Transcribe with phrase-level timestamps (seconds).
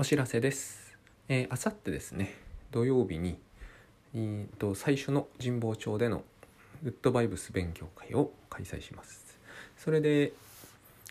[0.00, 0.96] お知らせです。
[1.28, 2.34] えー、あさってですね、
[2.70, 3.38] 土曜日に、
[4.14, 6.24] えーと最初の神保町での
[6.82, 9.38] グッドバイブス勉強会を開催します。
[9.76, 10.32] それで、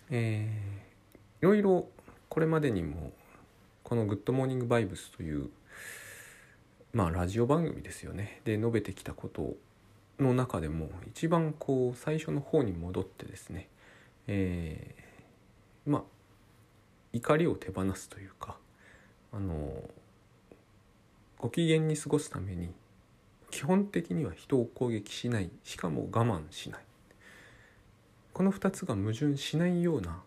[0.10, 1.88] えーいろいろ
[2.30, 3.12] これまでにも
[3.84, 5.52] このグッドモーニングバイブスという
[6.92, 8.42] まあラジオ番組ですよね。
[8.44, 9.56] で述べてきたこと
[10.18, 13.70] の中でも一番こう最初の方に戻ってですね、
[14.26, 16.04] えーまあ
[17.14, 18.58] 怒りを手放すというか
[19.32, 19.90] あの
[21.38, 22.72] ご機嫌に過ごすために
[23.52, 26.82] 基本的には人を攻撃しないしかも我慢しない
[28.34, 30.22] この2つが矛盾しないような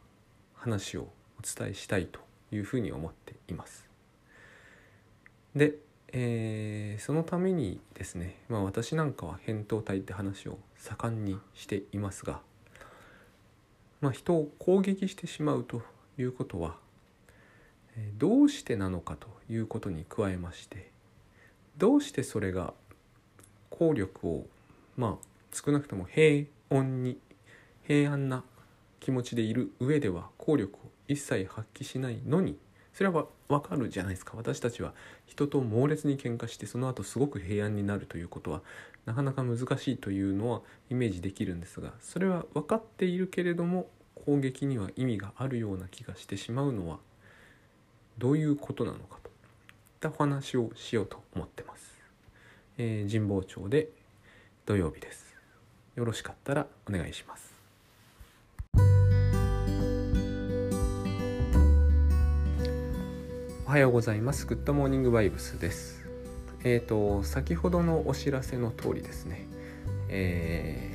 [0.54, 2.20] 話をお伝えしたいと
[2.50, 3.88] いうふうに思っています。
[5.56, 5.74] で、
[6.12, 12.40] えーそのためにですね、まあ、私なんかは扁桃体って話を盛んにしていますが、
[14.00, 15.82] まあ、人を攻撃してしまうと
[16.18, 16.76] いうことは
[18.18, 20.90] どうしてなのかということに加えまして
[21.76, 22.74] どうしてそれが
[23.70, 24.46] 効力を
[24.96, 27.18] まあ少なくとも平穏に
[27.82, 28.44] 平安な
[29.00, 32.56] 気持ちでいる上では効力を一切発揮しないのに
[32.94, 34.34] それはわかるじゃないですか。
[34.36, 34.92] 私たちは
[35.26, 38.62] 人と猛烈に喧嘩してその後すごく平安になるということは
[39.06, 46.98] なかなか難しいというのはイメージできるんですがそれは分かっているけれども攻撃には意味があるような気がしてしまうのは
[48.18, 49.34] どういうことなのかといっ
[50.00, 51.98] たお話をしようと思ってます、
[52.78, 53.88] えー神保町で
[54.66, 55.34] 土曜日です。
[55.96, 57.52] よろしかったらお願いします。
[63.66, 64.46] おはようございます。
[64.46, 66.04] グッドモーニングバイブスです。
[66.64, 69.46] えっ、と先ほどのお知らせの通りですね。
[70.08, 70.92] えー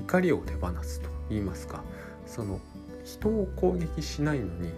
[0.00, 1.82] 怒りを手放すと言いますか
[2.26, 2.60] その
[3.04, 4.72] 人を攻撃しないのに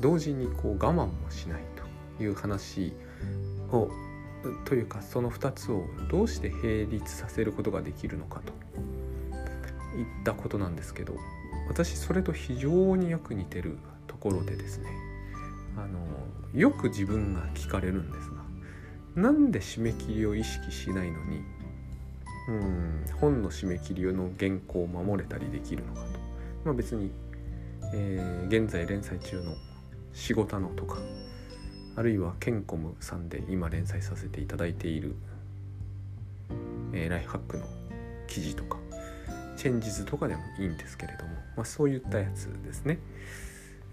[0.00, 1.62] 同時にこう我慢もしない
[2.18, 2.92] という話
[3.70, 3.88] を
[4.64, 8.52] というかその2つをどうして並立させることができるのかと。
[9.96, 11.14] いったことなんですけど
[11.68, 14.90] 私それと非常によく似てるところでですね
[15.76, 15.98] あの
[16.54, 18.42] よく自分が聞かれるんですが
[19.20, 21.42] なんで締め切りを意識しないのに
[22.48, 26.18] うん本の締め切りの原稿を守れたりできるのかと。
[26.64, 27.10] まあ別に、
[27.94, 29.54] えー現在連載中の
[30.18, 30.98] 「仕事の」とか
[31.96, 35.14] あるいはケンコムさんで今連載させていただいている、
[36.92, 37.64] えーライフハックの
[38.26, 38.78] 記事とか
[39.56, 42.98] チェンジズとかでもいいんですけれども、まあ、そういったやつですね、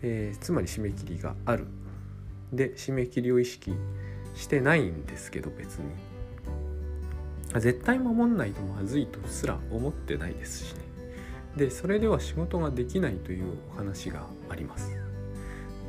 [0.02, 1.68] えーつまり締め切りがある。
[2.52, 3.74] で締め切りを意識
[4.36, 5.86] してないんですけど別に。
[7.60, 10.82] 絶対守んないとまずいとすら思ってないですしね。
[11.56, 15.05] でそれでは仕事ができないというお話があります。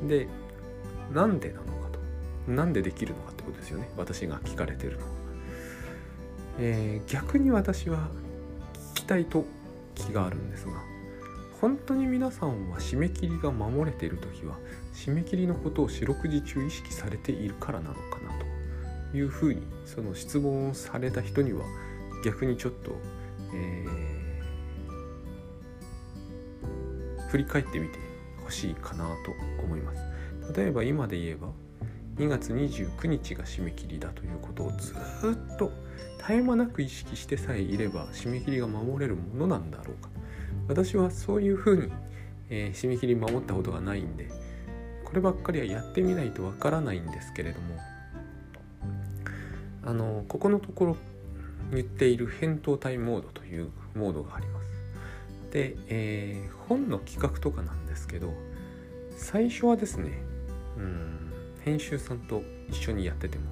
[0.02, 0.28] で
[1.12, 1.90] なんでなのか
[2.46, 2.50] と。
[2.50, 3.88] なんでできるのかってことですよね。
[3.96, 5.04] 私が聞かれてるのは、
[6.58, 8.08] えー逆に私は
[8.94, 9.44] 聞きたいと
[9.94, 10.72] 気があるんですが
[11.60, 14.56] 本当に皆さんは締め切りが守れている時は
[14.94, 18.38] 締め切りのことを四六時中意識されているからなのかな
[19.12, 21.64] というふうにその質問をされた人には
[22.24, 22.92] 逆にちょっと、
[23.54, 24.16] えー
[27.28, 27.98] 振り返ってみて
[28.46, 30.00] ほしいかなと思います。
[30.54, 31.48] 例えば今で言えば
[32.16, 35.70] 2月29日が締め切りだということをずっと
[36.18, 40.08] 絶え間なく意識してさえいれば締め切りが守れるものなんだろうか。
[40.68, 41.92] 私はそういうふうに、
[42.48, 44.28] えー締め切り守ったことがないんで
[45.04, 47.76] こればっかりはやってみないとわからないんですけれども
[49.84, 50.96] あのここのところ
[51.72, 54.65] 言っている扁桃体モードというモードがあります。
[55.50, 58.32] で、えー本の企画とかなんですけど
[59.16, 60.10] 最初はですね
[60.76, 63.44] うん編集さんと一緒にやってても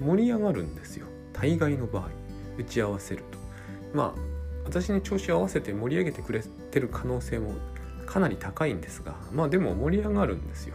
[0.00, 1.06] 盛り上がるんですよ。
[1.32, 2.08] 大概の場合
[2.56, 3.38] 打ち合わせると。
[3.96, 4.20] まあ
[4.64, 7.54] 私に調子合わせて盛り上げてくれてる可能性も
[8.04, 10.74] かなり高いんですがまあでも盛り上がるんですよ、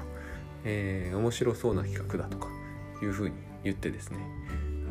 [0.64, 2.48] えー面白そうな企画だとか
[3.02, 4.18] いうふうに言ってですね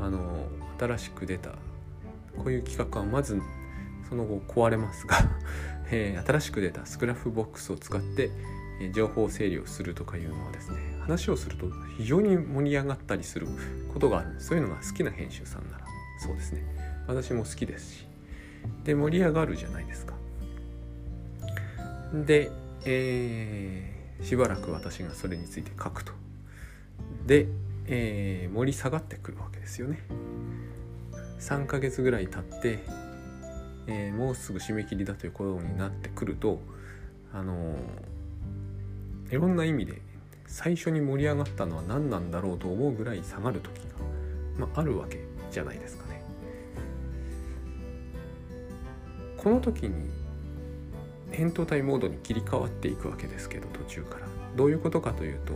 [0.01, 0.47] あの
[0.79, 1.51] 新しく出た
[2.37, 3.41] こういう企画はまず
[4.11, 5.17] その後壊れますが、
[5.91, 8.31] えー新しく出たスクラップボックスを使って、
[8.83, 13.47] えー情報整理をするとかいうのはですね話をすると非常に盛り上がったりする
[13.93, 14.41] ことがある。
[14.41, 15.87] そういうのが好きな編集さんなら
[16.19, 16.65] そうですね。
[17.07, 18.07] 私も好きですし。
[18.85, 20.15] で盛り上がるじゃないですか。
[22.27, 22.51] で、
[22.85, 26.13] えーしばらく私がそれについて書くと。
[27.27, 27.47] で、
[27.87, 30.01] えー盛り下がってくるわけですよね。
[31.39, 32.81] 3ヶ月ぐらい経って、
[33.91, 36.61] えーもうすぐ締め切りだということになってくると
[37.33, 37.77] あのー
[39.31, 40.03] いろんな意味で
[40.47, 43.85] 最初に盛り上がったのは何なんだろうと思うぐらい下がる時が、
[44.59, 45.21] まあ、あるわけ
[45.53, 46.21] じゃないですかね。
[49.37, 50.11] この時に
[51.31, 54.27] 扁桃体モードに切り替わっていくわけですけど途中から
[54.57, 55.55] どういうことかというと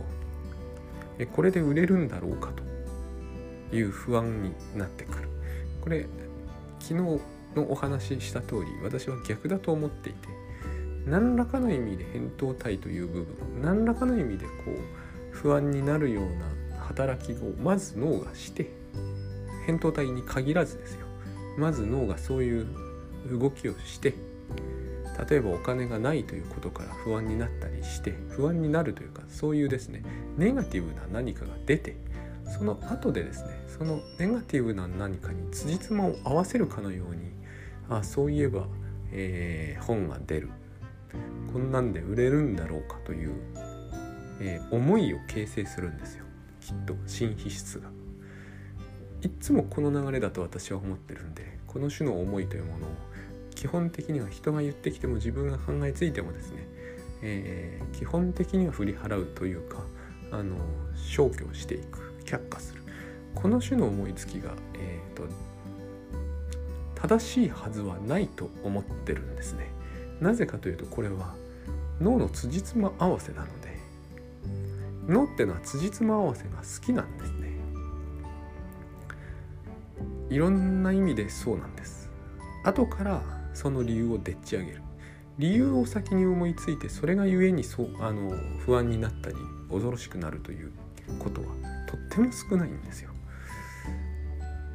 [1.19, 2.51] えこれで売れるんだろうか
[3.69, 5.29] という不安になってくる
[5.81, 6.07] これ
[6.79, 7.21] 昨日
[7.55, 10.27] のお話しした通り私は逆だと思っていて
[11.05, 16.25] 何らかの意味で扁桃体という部分何らかの意味でこう不安になるよう
[16.73, 18.69] な働きをまず脳がして
[19.67, 21.05] 扁桃体に限らずですよ。
[21.57, 22.67] まず脳がそういう
[23.31, 24.13] 動きをして
[25.29, 30.03] 例えばお金がないということから不安になったりして不安になるというかそういうですね
[30.37, 31.95] ネガティブな何かが出て
[32.57, 37.31] その後でですねそのネガティブな何かに辻褄を合わせるかのように
[37.89, 38.67] あそういえば、
[39.11, 40.49] えー、本が出る。
[41.51, 43.31] こんなんで売れるんだろうかという、
[44.41, 46.25] えー、思いを形成するんですよ。
[46.59, 47.89] きっと新皮質が。
[49.21, 52.89] いつもこの流れだと私は思ってるんでこの種の思いというものを
[53.55, 56.67] 基本的には人が言ってきても自分が考えついてもですね、
[57.23, 59.79] えー、基本的には振り払うというか
[60.31, 60.57] あの
[60.95, 62.83] 消去していく却下する。
[63.33, 65.23] この種の思いつきが、えーと、
[67.07, 69.67] 正しいはずはないと思ってるんですね。
[70.19, 71.35] なぜかというとこれは
[72.01, 73.77] 脳の辻褄合わせなので
[75.07, 77.51] 脳ってのは辻褄合わせが好きなんですね。
[80.31, 82.09] いろんな意味でそうなんです。
[82.63, 83.21] 後から
[83.53, 84.81] その理由をでっち上げる。
[85.37, 88.35] 理由を先に思いついてそれがゆえにそうあの
[88.65, 89.35] 不安になったり
[89.69, 90.71] 恐ろしくなるという
[91.19, 91.47] ことは
[91.87, 93.11] とっても少ないんですよ。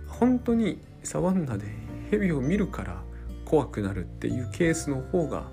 [0.06, 3.02] 本当にサバンナで蛇を見るから
[3.44, 5.44] 怖くなるっていうケースの方が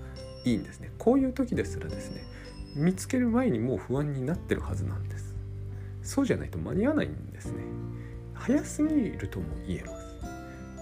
[0.43, 0.91] いいんですね。
[0.97, 2.23] こういう時ですらですね
[2.75, 5.35] 見つける前にもう不安になってるはずなんです。
[6.03, 7.63] そうじゃないと間に合わないんですね。
[8.33, 10.07] 早すぎるとも言えます。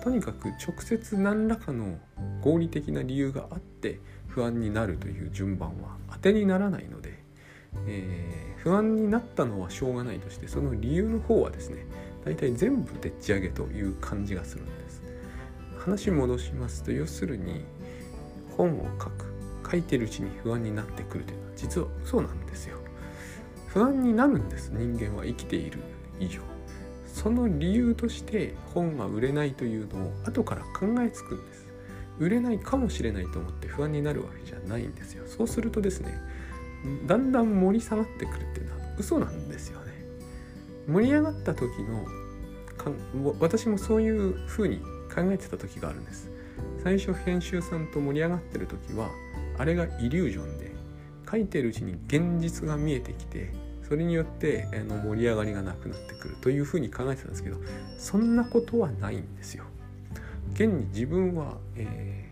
[0.06, 1.98] とにかく直接何らかの
[2.42, 7.18] 合理的な理由があって不安になるという順番は当てにならないので、
[7.88, 11.88] えー、不安になったのはしょうがないとしてその理由の方はですね
[12.24, 14.85] 大体全部でっち上げという感じがするんです
[15.86, 17.64] 話戻しますと要するに
[18.58, 22.78] 本を書く書いてるうちに不安になってくるというのは実は嘘なんですよ。
[23.68, 25.80] 不安になるんです人間は生きている
[26.20, 26.42] 以上。
[27.06, 31.68] その理由として本が売れないというのを後から考えつくんです。
[32.18, 35.24] 売れないかもしれないと思って不安になるわけじゃないんですよ。
[35.28, 36.20] そうするとですね
[37.06, 39.94] だんだん盛り下がってくるっていうのは嘘なんですよね。
[40.88, 42.06] 盛り上がった時の
[42.76, 42.92] か
[43.40, 44.82] 私もそういう風に
[45.16, 46.30] 考えてた時があるんです
[46.84, 49.10] 最初編集さんと盛り上がってる時は
[49.58, 50.72] あれがイリュージョンで
[51.30, 53.52] 書いてるうちに現実が見えてきて
[53.88, 57.58] それによってあの盛り上がりがなくなってくるというふうに考えてたんですけど
[57.98, 59.66] そんなことはないんですよ。
[60.54, 62.30] 現に自分は、え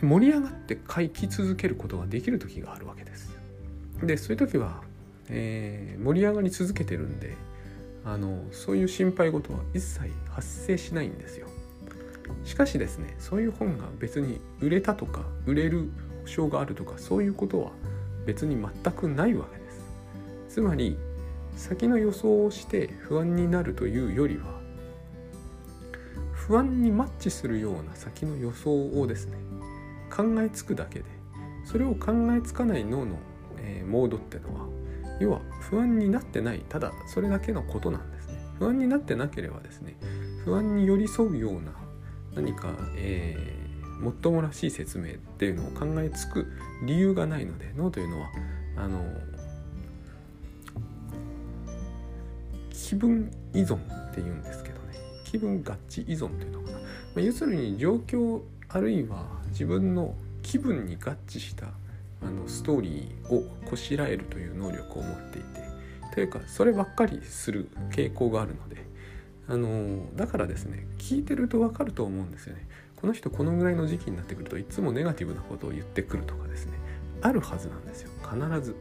[0.00, 3.36] ー、盛り上がって書き続けることができる時があるわけです。
[4.02, 4.82] でそういう時は、
[5.30, 7.34] えー、盛り上がり続けてるんで
[8.04, 11.48] あのそういう心配事は一切発生しないんですよ。
[12.44, 15.90] しかしですねそういう本が別に売れたとか売れる
[16.22, 17.70] 保証があるとかそういうことは
[18.24, 20.96] 別に全くないわけですつまり
[21.56, 24.56] 先の予想をして不安になるというよりは
[26.32, 29.36] 不安にマッチするような先の予想をですね
[30.14, 31.04] 考えつくだけで
[31.64, 33.16] それを考えつかない脳の、
[33.58, 34.66] えー、モードってのは
[35.20, 38.34] 要は不安になってないただそれだけのことなんですね。
[38.58, 39.96] 不安になってなければですね
[40.44, 41.72] 不安に寄り添うような
[42.34, 43.66] 何か、えー
[44.00, 46.46] もっともらしい説明っていうのを考えつく
[46.84, 48.28] 理由がないので脳というのは
[48.76, 49.02] あの
[52.70, 54.94] 気分依存っていうんですけどね。
[55.24, 56.84] 気分合致依存というのかな、ま
[57.16, 61.66] あ、要するに状況あるいは自分の気分に合致した
[62.22, 65.60] あのストーリーをこしらえるという能力を持っていて
[66.14, 68.86] というかそればっかりする傾向があるので
[69.48, 72.66] あのだからですね聞いてると分かると思うんですよね。
[72.96, 76.72] この人このぐらいの時期になってくるといつもネガティブなことを言ってくるとかですね
[77.20, 78.10] あるはずなんですよ。
[78.22, 78.74] 必ず。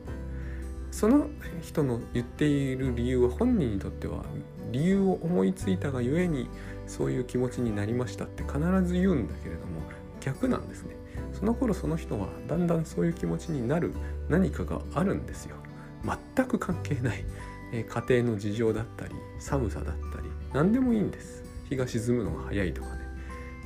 [0.91, 1.27] その
[1.61, 4.23] 人の言っている理由は本人にとっては
[4.71, 6.47] 理由を思いついたがゆえに
[6.87, 9.81] そういう気持ちになりましたって必ず言うんだけれども
[10.21, 10.95] 逆なんですね。
[11.37, 13.93] その頃その人はだんだんそういう気持ちになる
[14.29, 15.55] 何かがあるんですよ。
[16.35, 17.25] 全く関係ない
[17.73, 21.43] え家庭の事情だったり寒さだったり何でもいいんです。
[21.69, 23.01] 日が沈むのが早いとかね。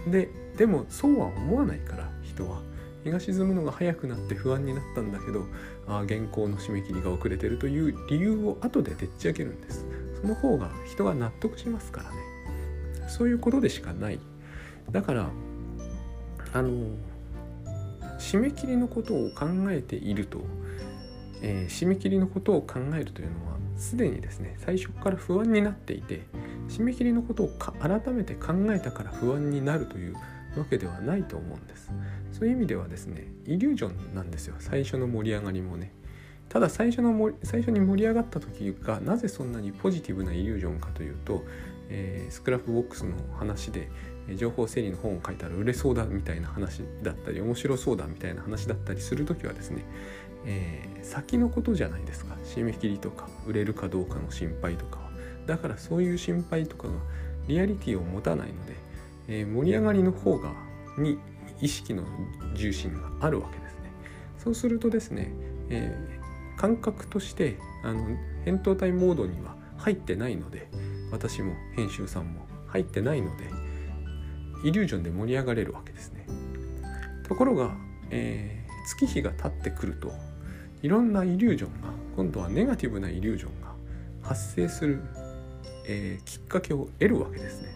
[0.08, 2.62] ででもそうは思わないから人は。
[3.04, 5.46] 日が沈むのが早くなって不安になったんだけど
[5.88, 9.86] あ原稿の締め切りが遅れてるという理由を後ででっち上げるんです。
[10.22, 12.18] その方が人が納得しますからね。
[13.08, 14.20] そういうことでしかない。
[14.92, 15.30] だから
[16.54, 16.96] あの
[18.20, 20.42] 締め切りのことを考えていると、
[21.42, 26.28] えー、締め切りのことを考えるというのはすでにですね最初から不安になっていて
[26.68, 30.16] 締め切りのことを改めて考えたから不安になるという
[30.58, 31.92] わけではないと思うんです。
[32.32, 35.94] そういう意味ではですねイリュージョンなんですよ最初の盛り上がりもね。
[36.50, 41.44] ただ最初の最初に盛り上がった時がなぜそんなにポジティブなイリュージョンかというと、
[41.90, 43.90] えー、スクラップボックスの話で
[44.36, 49.84] 情報整理の本を書いたら売れそうだみたいな話だったり面白そうだみたいな話だったりする時はですね、
[50.46, 52.36] えー、先のことじゃないですか。
[52.46, 55.10] 締め切りとか売れるかどうかの心配とかは。
[55.46, 56.94] だからそういう心配とかが
[57.48, 58.76] リアリティを持たないので、
[59.28, 60.54] えー、盛り上がりの方が
[60.98, 61.18] に
[61.62, 62.04] 意識の
[62.56, 63.92] 重心があるわけですね。
[64.38, 65.32] そうするとですね、
[65.70, 68.06] えー、感覚としてあの
[68.46, 70.68] 扁桃体モードには入ってないので
[71.12, 73.46] 私も編集さんも入ってないので
[74.64, 76.26] イリュージョンで盛り上がれるわけですね。
[77.28, 77.76] ところが、
[78.10, 80.12] えー、月日が経ってくると
[80.82, 83.74] いろんなイリュージョンが今度はネガティブなイリュージョンが
[84.22, 85.02] 発生する、
[85.88, 87.70] えー、きっかけを得るわけですね。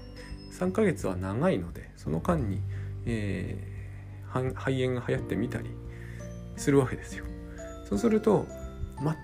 [0.51, 2.61] 3ヶ月は長いのでその間に、
[3.05, 5.69] えー、肺炎が流行ってみたり
[6.55, 7.25] するわけですよ。
[7.87, 8.47] そうすると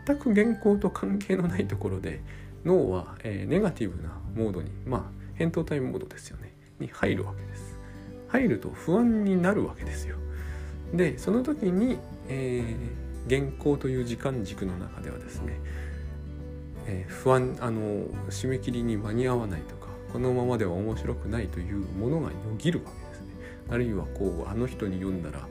[0.06, 2.22] 全く原稿と関係のないところで
[2.66, 6.49] 脳は、えー、ネガティブなモードにまあ扁桃体モードですよね。
[6.80, 7.78] に入るわけです。
[8.30, 10.16] 入ると不安になるわけですよ。
[10.94, 15.60] でその時に、えー、原稿という時間軸の中ではですね、
[16.88, 23.28] えー、不安あの締め切りに間に合わないとかこのままでは面白くないというものがよぎるわけですね。
[23.70, 25.48] あるいはこうあの人に読んだらあの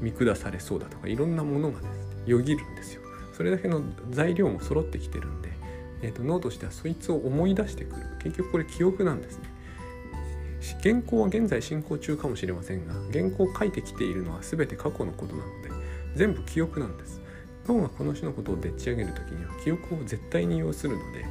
[0.00, 3.02] 見下されそうだとかいろんなものがですねよぎるんですよ。
[3.32, 5.47] それだけの材料も揃ってきてるんで
[6.02, 8.06] えーと、脳としてはそいつを思い出してくる。
[8.20, 9.48] 結局これ記憶なんですね。
[10.82, 15.70] 原稿は現在進行中かもしれませんが原稿を書いてきているのは全て過去のことなので
[16.16, 17.20] 全部記憶なんです。
[17.66, 21.26] 脳がこの種のことをでっち上げる時には記憶を絶対に要するので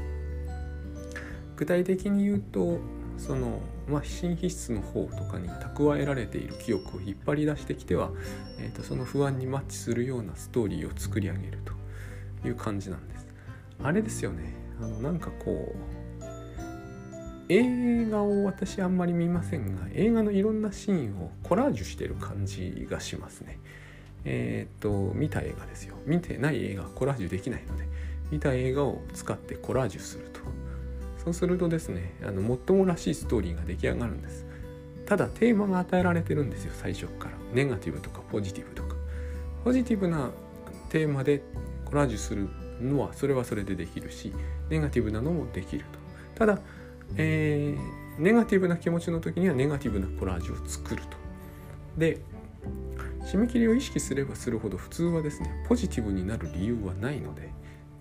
[1.56, 2.78] 具体的に言うと
[3.18, 3.60] その、
[3.90, 8.12] まあ、心皮質の方とかに蓄えられている記憶を引っ張り出してきては、
[8.60, 11.60] えーとその不安にマッチするようなストーリーを作り上げる
[12.44, 13.27] という感じなんです。
[13.84, 14.54] あれですよね。
[14.82, 15.98] あのなんかこう
[17.50, 23.60] 映画を私あんまり見ませんが映画のいろんなシーンをコラージュしてる感じがしますね。
[24.26, 25.96] えっ、と見た映画ですよ。
[26.06, 27.86] 見てない映画コラージュできないので
[28.32, 30.42] 見た映画を使ってコラージュすると。
[31.24, 34.46] そうするとですねあの最もらしいストーリーが出来上がるんです。
[35.06, 37.32] ただテーマが与えられてるんですよ最初から。
[37.54, 38.96] ネガティブとかポジティブとか。
[39.64, 40.32] ポジティブな
[40.90, 41.42] テーマで
[41.86, 42.50] コラージュする
[42.82, 44.34] のはそれはそれでできるし
[44.70, 46.00] ネガティブなのもできると。
[46.36, 46.60] ただ、
[47.16, 51.18] えー、ネガティブな気持ちの時にはネガティブなコラージュを作ると。
[51.98, 52.20] で
[53.26, 57.50] 締め切りを意識すればするほど普通はですねポジティブになる理由はないので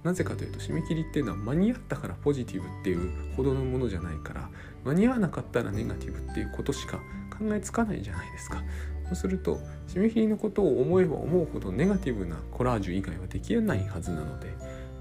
[0.04, 4.48] なぜかというと締め切りっていうのは間に合ったからポジティブっていうほどのものじゃないから
[4.84, 6.98] 間に合わなかったらネガティブっていうことしか
[7.36, 8.62] 考えつかないじゃないですか。
[9.06, 14.52] そうすると締め切りのことを思えば思うほどネガティブなコラージュ以外はできないはずなので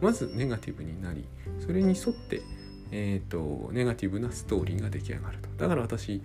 [0.01, 1.25] まずネガティブになり
[1.59, 2.41] それに沿って、
[2.91, 5.49] えーと、ネガティブなストーリーが出来上がると。
[5.57, 6.21] だから私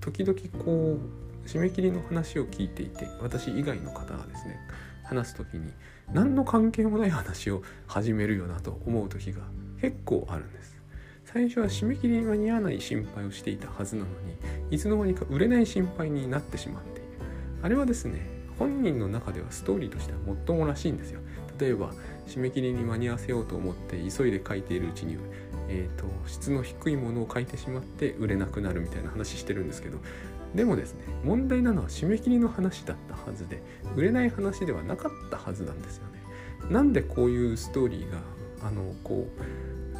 [0.00, 4.58] 時々こう締め切りの話を聞いていて私以外の方がですね
[5.04, 5.72] 話す時に
[6.12, 9.42] 何の関係もない話を始めるよなと思う時が
[9.80, 10.72] 結構あるんです。
[11.24, 14.36] 最初は締め切りに間に合わない心配をしていたはずなのに
[14.70, 17.01] いつの間にか売れない心配になってしまって
[17.62, 18.26] あれはですね
[18.58, 21.20] 本人の中ではストーリーとしてはもっともらしいんですよ
[21.58, 21.92] 例えば
[22.26, 25.16] 締め切りに間に合わせようと思って急いで書いているうちに、
[25.68, 29.98] えーと、質の低いものを書いてしまって売れなくなるみたいな話してるんですけど
[30.54, 33.62] でもですね問題なのは締め切りの話だったはずで
[33.96, 36.22] 売れない話ではなかったはずなんですよね。
[36.70, 38.18] なんでこういうストーリーが
[38.62, 39.26] あのこ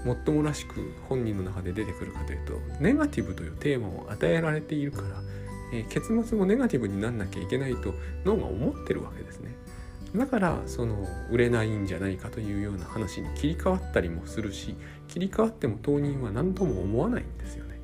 [0.05, 5.23] うもっともらしく本人の中で出てくるかというとネガティブというテーマを与えられているから、
[5.73, 9.55] えー、結末もネガティブになんなきゃいけないと脳が思ってるわけですね。
[10.15, 14.77] だからその売れないんじゃないかというような話に切り替わったりもするし
[15.09, 17.81] 切り替わっても当人は何とも思わないんですよね。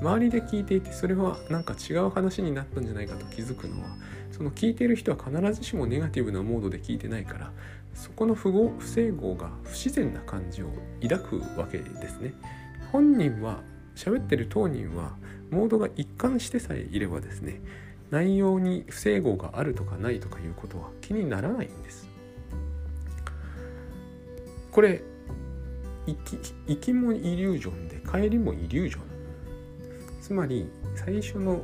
[0.00, 3.88] 周りで聞いていてそれはなんか違う話になったんじゃないかと気づくのは
[4.32, 7.52] その聞いている人は必ずしもネガティブなモードで聞いてないから
[7.94, 10.66] そこの不合不整合が不自然な感じを
[11.02, 12.34] 抱くわけですね。
[12.90, 13.60] 本人は
[13.94, 15.16] 喋ってる当人は
[15.50, 17.60] モードが一貫してさえいればですね
[18.10, 22.08] 内容に不整合があるとかないとかいうことは気にならないんです。
[24.70, 25.02] これ
[26.06, 29.02] 行き行きもイリュージョンで帰りもイリュージョン。
[30.20, 31.62] つまり最初の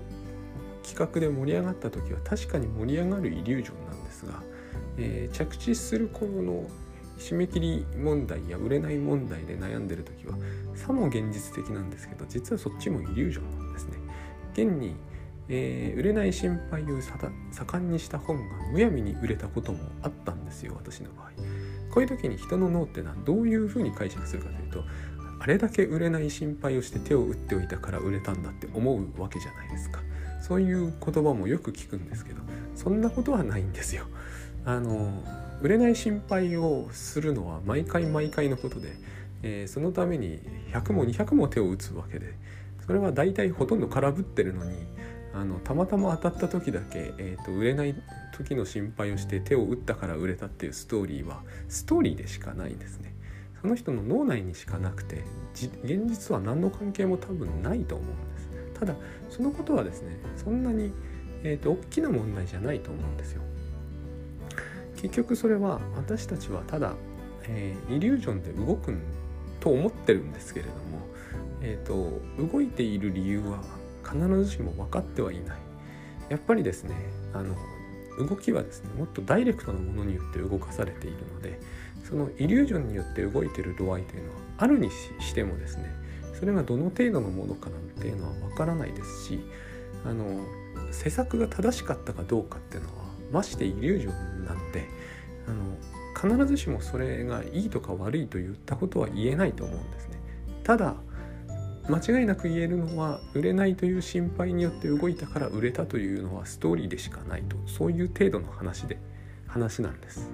[0.82, 4.42] 企画で盛り上がった時は確かに盛り上がるイリュージョンなんですが、
[4.97, 6.66] えー、着地する頃の
[7.18, 10.37] 締め切り問題や売れない問題で悩んでる時は
[10.75, 13.98] さも現実的なんですけど実はそっちもイリュージョンなんですね。
[14.52, 14.96] 現に、
[15.48, 17.00] えー、売れない心配を
[17.52, 21.30] 盛んにした本がむやみに売れたこともあったんですよ私の場合。
[21.92, 24.84] こういう時に人の脳ってのはどういうふうに解釈するかというと
[25.40, 30.00] あれだけ売れない心配をして手を打っておいたから売れたんだって思うわけじゃないですか。
[30.40, 32.40] そういう言葉もよく聞くんですけど
[32.75, 34.04] そんなことはないんですよ。
[34.64, 35.22] あの
[35.60, 38.92] 売れない心配をするのは毎回毎回のことで、
[39.42, 40.40] えー、そのために
[40.72, 42.34] 100も200も手を打つわけで
[42.86, 44.86] それは大体ほとんど空振ってるのに
[45.34, 47.94] あのたまたま当たった時だけ、えーと、売れない
[48.36, 53.14] 時の心配をして手を打ったから売れたっていうストーリーはストーリーでしかないんですね。
[53.60, 55.24] その人の脳内にしかなくて
[55.82, 58.40] 現実は何の関係も多分ないと思うんで
[58.74, 58.80] す。
[58.80, 58.94] ただ
[59.28, 60.92] そのことはですねそんなに、
[61.42, 63.42] えーと大きな問題じゃないと思うんですよ。
[65.00, 66.95] 結局それは私たちはただ、
[67.45, 68.95] えー、イリュージョンで動く
[69.61, 71.00] と思ってるんですけれども、
[71.62, 72.21] えーと、
[72.52, 73.62] 動いている理由は
[74.05, 75.59] 必ずしも分かってはいない。
[76.28, 76.95] やっぱりですね
[77.33, 77.55] あの
[78.19, 81.59] 動きはですねもっとダイレクトなものによって動かされているので
[82.09, 85.85] そのイリュージョンによって動いている度合いというのはあるにしてもですね
[86.38, 89.40] それがどの程度のものかなんていうのは分からないですし
[90.05, 90.45] あの
[90.90, 94.88] 施策が正しかったかどうかっていうのはましてイリュージョンなので
[95.47, 100.18] あの必ずしもそれがいいとか悪いと言ったことは言えないと思うんですね。
[100.64, 100.97] ただ
[101.88, 108.99] 間違いなく言えるのは売れないという心配によって動いたから売れたというのはストーリーでしかないとそういう程度の話で
[109.47, 110.30] 話なんです。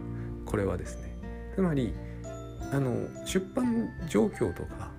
[0.47, 1.17] これはですね。
[1.55, 1.95] つまり
[2.73, 4.91] あの出版状況とか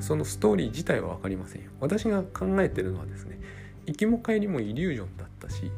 [0.00, 1.70] そのストーリー自体は分かりませんよ。
[1.78, 3.38] 私が考えてるのはですね
[3.86, 5.70] 行きも帰りもイリュージョンだったし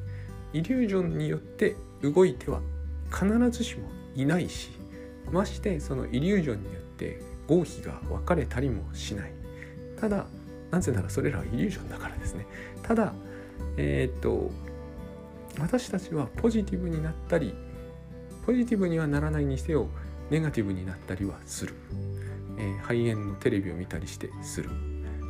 [0.53, 2.61] イリュージョンによって動いては
[3.11, 4.71] 必ずしもいないし
[5.31, 9.33] ましてそのイリュージョンによって合否が分かれたりもしない。
[10.01, 10.27] ただ
[10.71, 12.47] なぜならそれらはイリュージョンだからですね。
[12.83, 13.13] ただ
[13.77, 14.51] えー、っと
[15.59, 17.55] 私たちはポジティブになったり
[18.47, 19.89] ポジティブにはならないにせよ
[20.31, 21.75] ネガティブになったりはする、
[22.59, 24.71] えー、肺炎のテレビを見たりしてする。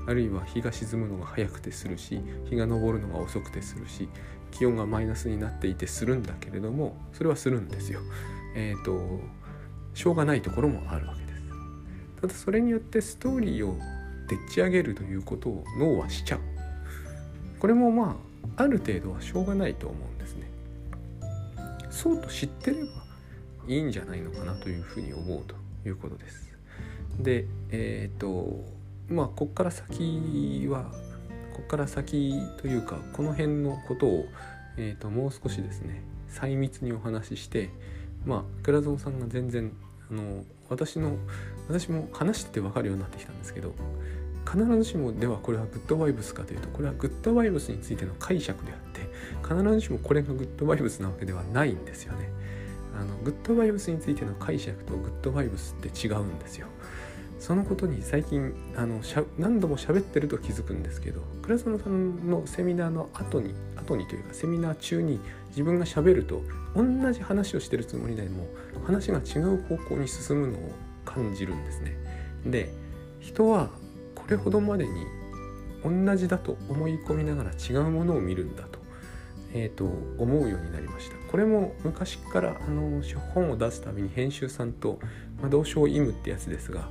[0.06, 4.08] あるいは日が沈むのが早くてするし日が昇るのが遅くてするし
[4.50, 8.00] 気温がマイナスになっていてするんだけれどもそれはするんですよ。
[8.54, 9.20] えっ、ー、と
[9.94, 11.42] しょうがないところもあるわけです。
[12.20, 13.78] ただそれによってストーリーを
[14.28, 16.40] でっち上げるということを脳はしちゃう。
[17.58, 18.16] これもま
[18.56, 20.50] あある程度はしょうがないと思うんですね。
[21.90, 22.88] そうと知ってれば
[23.68, 25.54] いいんじゃないのかなというふうに思うと
[25.86, 26.52] いうことです。
[27.18, 28.64] でえっ、ー、と
[29.12, 30.90] まあこっから先は
[31.53, 34.27] ここから先というかこの辺のことを、
[34.77, 37.70] えーと、もう少しですね細密にお話しして
[38.25, 39.72] まあ倉蔵さんが全然
[40.11, 41.16] あの私の
[41.68, 43.75] 私も話してて分かるようになってきたんですけど
[44.51, 49.09] 必ずしもではこれはグッドバイブスかというとこれはグッドバイブスについての解釈であって
[49.46, 52.29] 必ずしもこれがグッドバイブスなわけではないんですよね。
[52.94, 56.66] あのグッドバイブスについての解釈とグッドバイブスって違うんですよ。
[57.42, 66.40] そのことに最近あのしゃ何度も喋ってると気づくんですけど倉園さんのセミナーの後に後にというかセミナー中に自分がしゃべると
[66.76, 68.46] 同じ話をしてるつもりでも
[68.85, 70.70] 話が違う方向に進むのを
[71.05, 71.96] 感じるんですね。
[72.46, 72.72] で
[73.18, 73.70] 人は
[74.14, 75.05] これほどまでに
[75.85, 78.78] 同じだと思い込みながら違うものを見るんだと,、
[79.52, 79.85] えーと、
[80.16, 81.16] 思うようになりました。
[81.28, 83.02] これも昔からあの
[83.35, 85.00] 本を出すたびに編集さんと、
[85.40, 86.88] まあ、同床異夢ってやつですが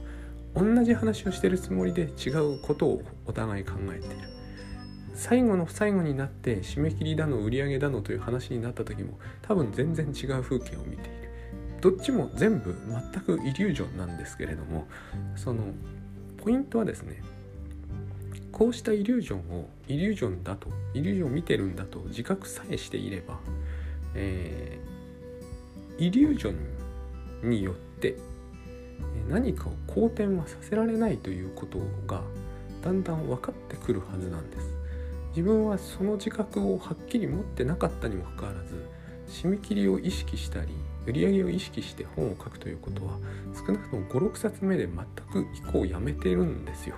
[0.56, 4.16] 同じ話をしてるつもりで違うことをお互い考えてる。
[5.14, 11.22] 最後の最後になって締め切りだの売り上げだのという話になった時も多分全然違う風景を見ている。
[11.82, 12.76] どっちも全部
[13.12, 14.88] 全くイリュージョンなんですけれども
[15.36, 15.64] その
[16.38, 17.22] ポイントはですね
[18.52, 23.40] こうしたイリュージョンをイリュージョンだとイリュージョンを見てるんだと自覚さえしていれば、
[24.14, 26.56] えー、イリュージョ
[27.44, 28.16] ンによって
[29.32, 32.22] 何かを好転はさせられないということが
[32.84, 34.76] だんだん分かってくるはずなんです。
[35.30, 38.86] 自分はその自覚をはっきり持ってなかったにもかかわらず
[39.28, 40.67] 締め切りを意識したり
[41.06, 43.13] 売り上げを意識して本を書くということは
[43.56, 44.96] 少なくとも56冊目で全
[45.32, 46.96] く以降やめてるんですよ。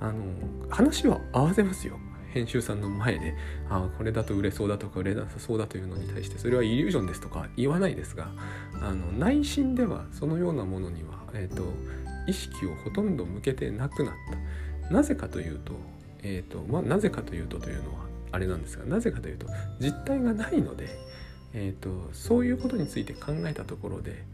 [0.00, 0.24] あの
[0.70, 1.98] 話は合わせますよ。
[2.32, 3.34] 編集さんの前で
[3.68, 8.28] あこれだと売れそうだとか売れなさそうだというのに対してそれはイリュージョンですとか言わないですが
[8.80, 11.64] あの内心ではそのようなものには、えーと、
[12.26, 14.90] 意識をほとんど向けてなくなった。
[14.90, 15.72] なぜかというと,、
[16.22, 18.00] えーとまあ、なぜかというとというのは
[18.32, 19.46] あれなんですがなぜかというと
[19.78, 20.88] 実態がないので、
[21.54, 24.24] えーと、そういうことについて考えたところで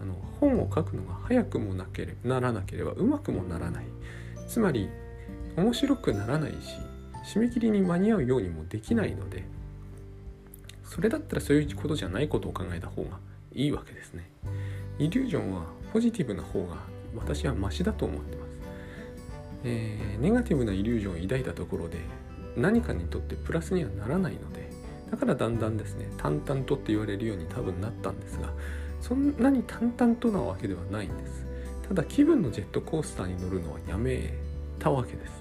[0.00, 3.84] あの本を書くのが早くもなけれならなければうまくもならない。
[4.48, 4.88] つまり
[5.56, 6.56] 面白くならないし
[7.28, 9.44] 締め切りに間に合うようにもできないので
[10.82, 13.18] それだったらそういうことじゃないことを考えた方が
[13.52, 14.30] いいわけですね。
[14.98, 16.78] イリュージョンはポジティブな方が
[17.14, 18.48] 私はマシだと思ってます、
[19.64, 21.98] えー、ネガティブなイリュージョンを抱いたところで
[22.56, 24.70] 何かにとってプラスにはならないので
[25.10, 28.52] だからだんだんですね淡々とって言われるように多分なったんですが
[29.00, 31.46] そんなに淡々となわけではないんです。
[31.88, 34.34] ただ気分のジェットコースターに乗るのはやめ
[34.78, 35.32] たわけです。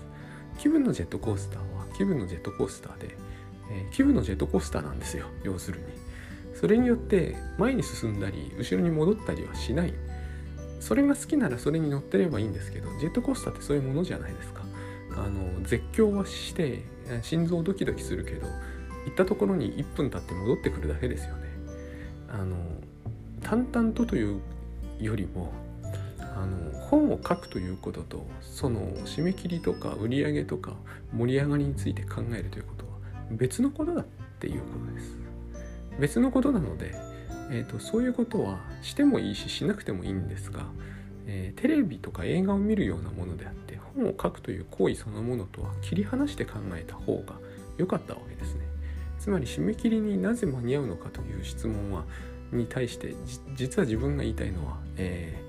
[0.57, 3.17] 気分のジェットコースターは気分のジェットコースターで、
[3.71, 5.85] えー、気分のジェットコースターなんですよ要するに。
[6.53, 9.93] それによって前に進んだり後ろに戻ったりはしない。
[10.79, 14.61] それが好きならそれに乗ってればいいんですけどジェットコースターってそういうものじゃないですか。
[15.15, 16.83] あの絶叫はして
[17.23, 18.45] 心臓ドキドキするけど
[19.05, 21.47] 行ったところに1分経って戻ってくるだけですよね。
[22.29, 22.55] あの
[23.41, 24.39] 淡々とという
[24.99, 25.51] よりも
[26.37, 30.73] あの本を書くということとその締め切りとか売り上げとか
[31.11, 32.91] 盛り上がりについて考えるということは
[33.31, 34.05] 別のことだっ
[34.39, 35.17] ていうことです。
[35.99, 36.93] 別のことなので、
[37.49, 40.67] えーと、そういうことはしてもいいししなくてもいいんですが、
[41.25, 47.33] えー、テレビとか映画を見るようなものであって本を書くという行為そのものとは切り離して考えた方が
[47.77, 48.61] 良かったわけですね。
[49.19, 52.05] つまり締め切りになぜ間に合うのかという質問は
[52.51, 53.15] に対して
[53.55, 55.46] 実は自分が言いたいのは、えー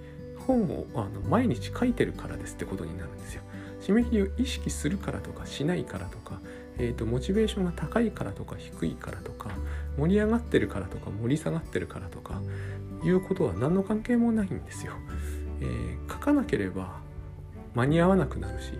[0.48, 3.42] 本をあの毎日書いてるからですってことになるんですよ。
[3.82, 6.40] 締め切りを意識するからとかしないからとか、
[6.78, 9.50] えーと、モチベーションが高いからとか低いからとか
[9.98, 12.40] 盛り上がってるからとか盛り下がってるからとか
[13.04, 14.94] いうことは何の関係もないんですよ。
[15.60, 17.00] えー、書かなければ
[17.74, 18.72] 間に合わなくなるし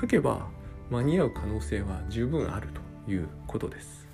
[0.00, 0.48] 書けば
[0.90, 2.68] 間に合う可能性は十分ある
[3.06, 4.08] ということです。